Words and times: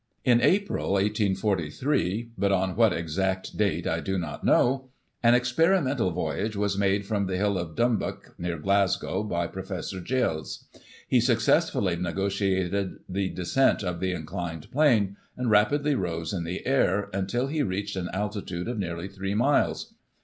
In 0.25 0.41
April, 0.41 0.93
1843— 0.93 2.31
^^ut 2.39 2.51
on 2.51 2.75
what 2.75 2.91
exact 2.91 3.55
date 3.55 3.85
I 3.85 3.99
do 3.99 4.17
not 4.17 4.43
know, 4.43 4.89
an 5.21 5.35
experimental 5.35 6.09
voyage 6.09 6.55
was 6.55 6.75
made 6.75 7.05
from 7.05 7.27
the 7.27 7.37
Hill 7.37 7.55
of 7.55 7.75
Dumbuck, 7.75 8.33
near 8.39 8.57
Glasgow, 8.57 9.21
by 9.21 9.45
Professor 9.45 9.99
GeoUs. 10.01 10.63
He 11.07 11.19
successfully 11.21 11.97
nego 11.97 12.29
tiated 12.29 12.95
the 13.07 13.29
descent 13.29 13.83
of 13.83 13.99
the 13.99 14.11
inclined 14.11 14.71
plane, 14.71 15.17
and 15.37 15.51
rapidly 15.51 15.93
rose 15.93 16.33
in 16.33 16.45
the 16.45 16.65
air, 16.65 17.11
until 17.13 17.45
he 17.45 17.61
reached 17.61 17.95
an 17.95 18.09
altitude 18.11 18.67
of 18.67 18.79
nearly 18.79 19.07
3 19.07 19.35
miles. 19.35 19.93